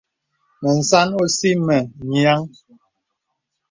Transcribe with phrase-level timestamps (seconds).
[0.61, 1.77] Mə sàn ɔ̀sì mə
[2.11, 2.41] nyàŋ.